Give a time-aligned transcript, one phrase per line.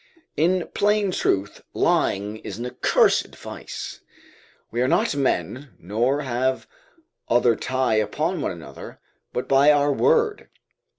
[0.35, 3.99] In plain truth, lying is an accursed vice.
[4.71, 6.67] We are not men, nor have
[7.29, 8.99] other tie upon one another,
[9.31, 10.49] but by our word.